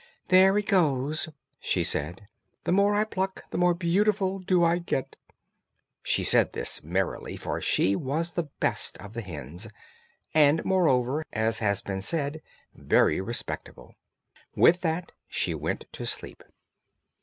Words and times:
"There 0.29 0.57
it 0.57 0.65
goes," 0.65 1.29
she 1.59 1.83
said; 1.83 2.27
"the 2.63 2.71
more 2.71 2.95
I 2.95 3.03
pluck, 3.03 3.43
the 3.51 3.57
more 3.59 3.75
beautiful 3.75 4.39
do 4.39 4.63
I 4.63 4.79
get." 4.79 5.15
She 6.01 6.23
said 6.23 6.53
this 6.53 6.81
merrily, 6.83 7.37
for 7.37 7.61
she 7.61 7.95
was 7.95 8.33
the 8.33 8.49
best 8.59 8.97
of 8.97 9.13
the 9.13 9.21
hens, 9.21 9.67
and, 10.33 10.65
moreover, 10.65 11.23
as 11.31 11.59
had 11.59 11.83
been 11.83 12.01
said, 12.01 12.41
very 12.73 13.21
respectable. 13.21 13.93
With 14.55 14.81
that 14.81 15.11
she 15.27 15.53
went 15.53 15.85
to 15.91 16.07
sleep. 16.07 16.41